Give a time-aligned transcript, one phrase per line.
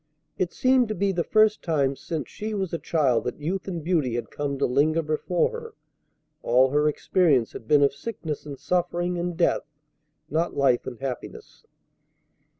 [0.35, 3.83] It seemed to be the first time since she was a child that youth and
[3.83, 5.73] beauty had come to linger before her.
[6.41, 9.75] All her experience had been of sickness and suffering and death,
[10.27, 11.67] not life and happiness.